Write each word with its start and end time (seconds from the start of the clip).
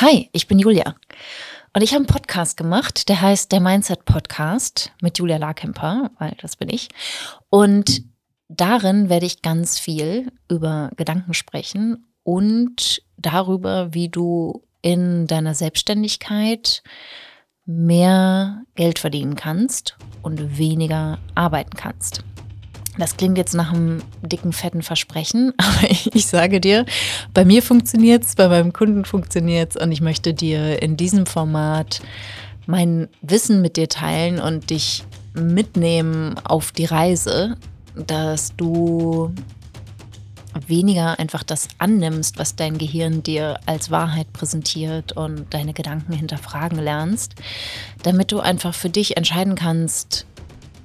Hi, 0.00 0.30
ich 0.30 0.46
bin 0.46 0.60
Julia. 0.60 0.94
Und 1.74 1.82
ich 1.82 1.90
habe 1.90 2.04
einen 2.04 2.06
Podcast 2.06 2.56
gemacht, 2.56 3.08
der 3.08 3.20
heißt 3.20 3.50
der 3.50 3.58
Mindset 3.58 4.04
Podcast 4.04 4.92
mit 5.02 5.18
Julia 5.18 5.38
Larkemper, 5.38 6.12
weil 6.20 6.36
das 6.40 6.54
bin 6.54 6.68
ich. 6.68 6.86
Und 7.50 8.04
darin 8.46 9.08
werde 9.08 9.26
ich 9.26 9.42
ganz 9.42 9.76
viel 9.80 10.30
über 10.48 10.92
Gedanken 10.96 11.34
sprechen 11.34 12.06
und 12.22 13.02
darüber, 13.16 13.92
wie 13.92 14.08
du 14.08 14.62
in 14.82 15.26
deiner 15.26 15.56
Selbstständigkeit 15.56 16.84
mehr 17.66 18.62
Geld 18.76 19.00
verdienen 19.00 19.34
kannst 19.34 19.96
und 20.22 20.58
weniger 20.58 21.18
arbeiten 21.34 21.76
kannst. 21.76 22.22
Das 22.98 23.16
klingt 23.16 23.38
jetzt 23.38 23.54
nach 23.54 23.72
einem 23.72 24.02
dicken, 24.22 24.52
fetten 24.52 24.82
Versprechen, 24.82 25.54
aber 25.56 25.90
ich 25.90 26.26
sage 26.26 26.60
dir, 26.60 26.84
bei 27.32 27.44
mir 27.44 27.62
funktioniert 27.62 28.24
es, 28.24 28.34
bei 28.34 28.48
meinem 28.48 28.72
Kunden 28.72 29.04
funktioniert 29.04 29.76
es 29.76 29.82
und 29.82 29.92
ich 29.92 30.00
möchte 30.00 30.34
dir 30.34 30.82
in 30.82 30.96
diesem 30.96 31.26
Format 31.26 32.00
mein 32.66 33.08
Wissen 33.22 33.62
mit 33.62 33.76
dir 33.76 33.88
teilen 33.88 34.40
und 34.40 34.70
dich 34.70 35.04
mitnehmen 35.32 36.38
auf 36.44 36.72
die 36.72 36.84
Reise, 36.84 37.56
dass 37.94 38.54
du 38.56 39.32
weniger 40.66 41.18
einfach 41.18 41.42
das 41.42 41.68
annimmst, 41.78 42.38
was 42.38 42.56
dein 42.56 42.78
Gehirn 42.78 43.22
dir 43.22 43.60
als 43.66 43.90
Wahrheit 43.90 44.32
präsentiert 44.32 45.12
und 45.12 45.52
deine 45.54 45.72
Gedanken 45.72 46.12
hinterfragen 46.12 46.78
lernst, 46.78 47.34
damit 48.02 48.32
du 48.32 48.40
einfach 48.40 48.74
für 48.74 48.90
dich 48.90 49.16
entscheiden 49.16 49.54
kannst, 49.54 50.26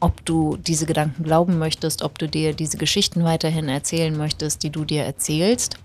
ob 0.03 0.25
du 0.25 0.57
diese 0.57 0.85
Gedanken 0.85 1.23
glauben 1.23 1.57
möchtest, 1.57 2.01
ob 2.01 2.19
du 2.19 2.27
dir 2.27 2.53
diese 2.53 2.77
Geschichten 2.77 3.23
weiterhin 3.23 3.69
erzählen 3.69 4.15
möchtest, 4.17 4.61
die 4.61 4.69
du 4.69 4.83
dir 4.83 5.03
erzählst. 5.03 5.77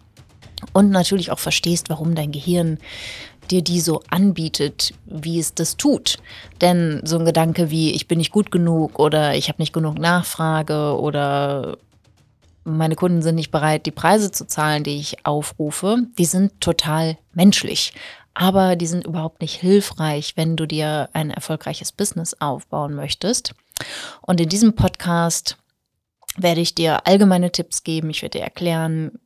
Und 0.72 0.90
natürlich 0.90 1.30
auch 1.30 1.38
verstehst, 1.38 1.88
warum 1.88 2.16
dein 2.16 2.32
Gehirn 2.32 2.78
dir 3.52 3.62
die 3.62 3.78
so 3.80 4.02
anbietet, 4.10 4.92
wie 5.06 5.38
es 5.38 5.54
das 5.54 5.76
tut. 5.76 6.18
Denn 6.60 7.00
so 7.04 7.16
ein 7.16 7.26
Gedanke 7.26 7.70
wie, 7.70 7.92
ich 7.92 8.08
bin 8.08 8.18
nicht 8.18 8.32
gut 8.32 8.50
genug 8.50 8.98
oder 8.98 9.36
ich 9.36 9.48
habe 9.48 9.62
nicht 9.62 9.72
genug 9.72 9.98
Nachfrage 9.98 10.98
oder 10.98 11.78
meine 12.64 12.96
Kunden 12.96 13.22
sind 13.22 13.36
nicht 13.36 13.52
bereit, 13.52 13.86
die 13.86 13.92
Preise 13.92 14.32
zu 14.32 14.48
zahlen, 14.48 14.82
die 14.82 14.98
ich 14.98 15.24
aufrufe, 15.24 15.98
die 16.18 16.24
sind 16.24 16.60
total 16.60 17.18
menschlich. 17.34 17.94
Aber 18.34 18.74
die 18.74 18.86
sind 18.88 19.06
überhaupt 19.06 19.40
nicht 19.40 19.54
hilfreich, 19.60 20.36
wenn 20.36 20.56
du 20.56 20.66
dir 20.66 21.08
ein 21.12 21.30
erfolgreiches 21.30 21.92
Business 21.92 22.36
aufbauen 22.40 22.94
möchtest. 22.94 23.54
Und 24.22 24.40
in 24.40 24.48
diesem 24.48 24.74
Podcast 24.74 25.56
werde 26.36 26.60
ich 26.60 26.74
dir 26.74 27.06
allgemeine 27.06 27.52
Tipps 27.52 27.84
geben. 27.84 28.10
Ich 28.10 28.22
werde 28.22 28.38
dir 28.38 28.44
erklären, 28.44 29.18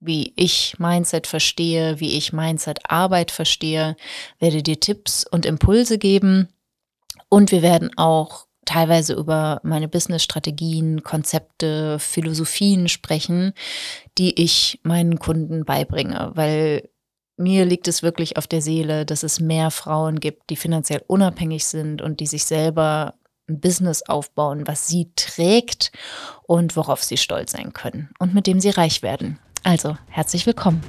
wie 0.00 0.32
ich 0.36 0.78
Mindset 0.78 1.26
verstehe, 1.26 2.00
wie 2.00 2.16
ich 2.16 2.32
Mindset-Arbeit 2.32 3.30
verstehe, 3.30 3.96
werde 4.38 4.62
dir 4.62 4.78
Tipps 4.78 5.24
und 5.24 5.46
Impulse 5.46 5.98
geben. 5.98 6.48
Und 7.28 7.50
wir 7.50 7.62
werden 7.62 7.90
auch 7.96 8.46
teilweise 8.64 9.14
über 9.14 9.60
meine 9.62 9.88
Business-Strategien, 9.88 11.02
Konzepte, 11.02 11.98
Philosophien 11.98 12.88
sprechen, 12.88 13.52
die 14.18 14.42
ich 14.42 14.80
meinen 14.82 15.18
Kunden 15.18 15.64
beibringe, 15.64 16.32
weil 16.34 16.88
mir 17.36 17.64
liegt 17.64 17.86
es 17.86 18.02
wirklich 18.02 18.36
auf 18.36 18.46
der 18.46 18.62
Seele, 18.62 19.04
dass 19.04 19.22
es 19.22 19.40
mehr 19.40 19.70
Frauen 19.70 20.20
gibt, 20.20 20.50
die 20.50 20.56
finanziell 20.56 21.02
unabhängig 21.06 21.66
sind 21.66 22.02
und 22.02 22.20
die 22.20 22.26
sich 22.26 22.44
selber 22.44 23.14
ein 23.48 23.60
Business 23.60 24.02
aufbauen, 24.02 24.66
was 24.66 24.88
sie 24.88 25.10
trägt 25.16 25.92
und 26.42 26.76
worauf 26.76 27.02
sie 27.02 27.16
stolz 27.16 27.52
sein 27.52 27.72
können 27.72 28.10
und 28.18 28.34
mit 28.34 28.46
dem 28.46 28.60
sie 28.60 28.70
reich 28.70 29.02
werden. 29.02 29.38
Also, 29.62 29.96
herzlich 30.08 30.46
willkommen. 30.46 30.82